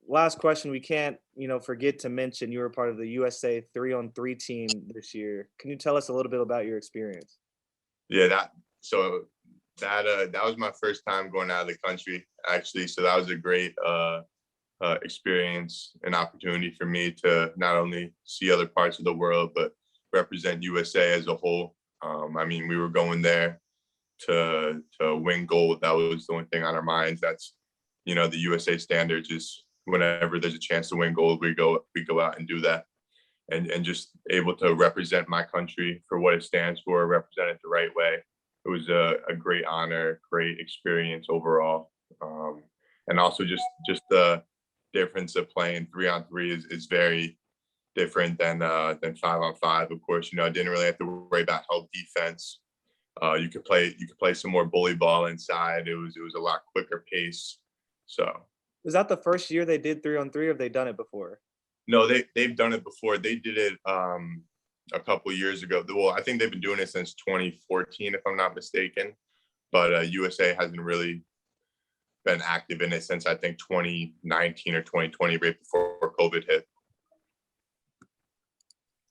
Last 0.07 0.38
question. 0.38 0.71
We 0.71 0.80
can't, 0.80 1.16
you 1.37 1.49
know, 1.49 1.61
forget 1.61 1.99
to 2.00 2.09
mention 2.09 2.50
you 2.50 2.61
were 2.61 2.71
part 2.71 2.88
of 2.88 2.97
the 2.97 3.09
USA 3.09 3.62
three 3.75 3.92
on 3.92 4.11
three 4.12 4.35
team 4.35 4.68
this 4.95 5.14
year. 5.14 5.49
Can 5.59 5.71
you 5.71 5.76
tell 5.76 5.97
us 5.97 6.09
a 6.09 6.12
little 6.12 6.30
bit 6.30 6.40
about 6.40 6.66
your 6.66 6.78
experience? 6.78 7.38
Yeah, 8.09 8.28
that 8.28 8.52
so 8.80 9.25
that 9.80 10.07
uh 10.07 10.26
that 10.33 10.45
was 10.45 10.57
my 10.57 10.73
first 10.80 11.02
time 11.07 11.30
going 11.30 11.50
out 11.50 11.62
of 11.62 11.68
the 11.68 11.78
country 11.78 12.26
actually. 12.49 12.87
So 12.87 13.02
that 13.02 13.16
was 13.16 13.28
a 13.28 13.37
great 13.37 13.75
uh, 13.85 14.23
uh 14.80 14.97
experience 15.02 15.92
and 16.04 16.14
opportunity 16.14 16.71
for 16.78 16.87
me 16.87 17.12
to 17.25 17.52
not 17.57 17.76
only 17.76 18.12
see 18.25 18.50
other 18.50 18.66
parts 18.66 18.99
of 18.99 19.04
the 19.04 19.12
world 19.12 19.50
but 19.54 19.73
represent 20.12 20.62
USA 20.62 21.12
as 21.12 21.27
a 21.27 21.35
whole. 21.35 21.75
Um, 22.03 22.37
I 22.37 22.45
mean, 22.45 22.69
we 22.69 22.77
were 22.77 22.88
going 22.88 23.23
there 23.23 23.61
to 24.27 24.83
to 25.00 25.17
win 25.17 25.47
gold. 25.47 25.81
That 25.81 25.95
was 25.95 26.27
the 26.27 26.33
only 26.35 26.47
thing 26.47 26.65
on 26.65 26.75
our 26.75 26.83
minds. 26.83 27.21
That's 27.21 27.55
you 28.05 28.15
know 28.15 28.27
the 28.27 28.38
USA 28.38 28.79
standards 28.79 29.31
is 29.31 29.65
whenever 29.85 30.38
there's 30.38 30.55
a 30.55 30.59
chance 30.59 30.88
to 30.88 30.97
win 30.97 31.15
gold, 31.15 31.41
we 31.41 31.55
go 31.55 31.85
we 31.95 32.05
go 32.05 32.21
out 32.21 32.38
and 32.38 32.47
do 32.47 32.61
that. 32.61 32.85
And 33.50 33.71
and 33.71 33.85
just 33.85 34.11
able 34.31 34.55
to 34.57 34.75
represent 34.75 35.29
my 35.29 35.43
country 35.43 36.03
for 36.09 36.19
what 36.19 36.35
it 36.35 36.43
stands 36.43 36.81
for, 36.85 37.07
represent 37.07 37.50
it 37.50 37.59
the 37.62 37.71
right 37.71 37.95
way. 37.95 38.19
It 38.67 38.69
was 38.69 38.88
a, 38.88 39.17
a 39.29 39.35
great 39.35 39.65
honor, 39.65 40.21
great 40.31 40.61
experience 40.61 41.27
overall. 41.31 41.91
Um, 42.21 42.62
and 43.07 43.19
also 43.19 43.45
just 43.45 43.65
just 43.88 44.03
the 44.11 44.43
difference 44.93 45.37
of 45.37 45.50
playing 45.50 45.87
three 45.93 46.09
on 46.09 46.25
three 46.25 46.53
is, 46.53 46.65
is 46.67 46.87
very 46.87 47.38
different 47.99 48.38
than 48.38 48.62
uh 48.62 48.95
than 49.02 49.17
five 49.17 49.40
on 49.43 49.55
five. 49.57 49.90
Of 49.90 50.00
course, 50.02 50.33
you 50.33 50.37
know, 50.38 50.47
I 50.47 50.50
didn't 50.50 50.71
really 50.71 50.87
have 50.87 50.99
to 50.99 51.26
worry 51.31 51.43
about 51.43 51.64
help 51.69 51.90
defense. 51.93 52.61
Uh, 53.21 53.35
you 53.35 53.49
could 53.49 53.64
play 53.64 53.95
you 53.99 54.07
could 54.07 54.19
play 54.19 54.33
some 54.35 54.52
more 54.52 54.64
bully 54.64 54.95
ball 54.95 55.26
inside. 55.26 55.88
It 55.88 55.97
was 55.97 56.17
it 56.17 56.23
was 56.23 56.35
a 56.35 56.40
lot 56.40 56.62
quicker 56.73 57.05
pace. 57.12 57.59
So 58.07 58.25
Was 58.85 58.95
that 58.95 59.09
the 59.09 59.17
first 59.17 59.50
year 59.50 59.64
they 59.64 59.78
did 59.78 60.02
three 60.02 60.17
on 60.17 60.31
three 60.31 60.47
or 60.47 60.50
have 60.50 60.59
they 60.59 60.69
done 60.69 60.88
it 60.88 60.97
before? 60.97 61.40
no, 61.88 62.07
they 62.07 62.25
they've 62.37 62.57
done 62.57 62.73
it 62.73 62.85
before. 62.85 63.19
They 63.19 63.37
did 63.37 63.59
it 63.59 63.75
um 63.85 64.43
a 64.95 65.00
couple 65.00 65.33
years 65.33 65.62
ago. 65.62 65.85
Well, 65.88 66.11
I 66.11 66.23
think 66.23 66.38
they've 66.38 66.50
been 66.57 66.69
doing 66.69 66.78
it 66.78 66.88
since 66.88 67.14
2014, 67.14 68.14
if 68.14 68.21
I'm 68.26 68.37
not 68.37 68.55
mistaken. 68.55 69.12
But 69.73 69.95
uh, 69.95 70.00
USA 70.00 70.55
hasn't 70.59 70.81
really 70.81 71.25
been 72.25 72.40
active 72.43 72.81
in 72.81 72.93
it 72.93 73.02
since 73.02 73.26
I 73.26 73.35
think 73.35 73.59
2019 73.59 74.75
or 74.75 74.83
2020, 74.83 75.37
right 75.37 75.59
before 75.59 76.14
COVID 76.19 76.45
hit. 76.49 76.67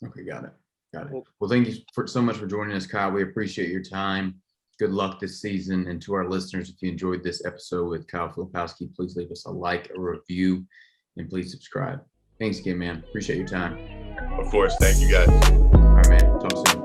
Okay, 0.05 0.23
got 0.23 0.43
it. 0.45 0.51
Got 0.93 1.07
it. 1.07 1.11
Well- 1.13 1.25
Well, 1.39 1.49
thank 1.49 1.67
you 1.67 1.75
for 1.93 2.07
so 2.07 2.21
much 2.21 2.37
for 2.37 2.45
joining 2.47 2.75
us, 2.75 2.85
Kyle. 2.87 3.11
We 3.11 3.23
appreciate 3.23 3.69
your 3.69 3.83
time. 3.83 4.35
Good 4.79 4.91
luck 4.91 5.19
this 5.19 5.41
season. 5.41 5.87
And 5.87 5.99
to 6.03 6.13
our 6.13 6.29
listeners, 6.29 6.69
if 6.69 6.75
you 6.81 6.91
enjoyed 6.91 7.23
this 7.23 7.43
episode 7.45 7.89
with 7.89 8.07
Kyle 8.07 8.29
Filipowski, 8.29 8.93
please 8.95 9.15
leave 9.15 9.31
us 9.31 9.45
a 9.45 9.51
like, 9.51 9.89
a 9.95 9.99
review, 9.99 10.65
and 11.17 11.27
please 11.29 11.51
subscribe. 11.51 11.99
Thanks 12.39 12.59
again, 12.59 12.77
man. 12.77 13.03
Appreciate 13.09 13.37
your 13.39 13.47
time. 13.47 13.77
Of 14.39 14.51
course, 14.51 14.75
thank 14.79 14.99
you 15.01 15.09
guys. 15.11 15.27
All 15.29 15.79
right, 15.79 16.09
man. 16.09 16.39
Talk 16.39 16.67
soon. 16.67 16.76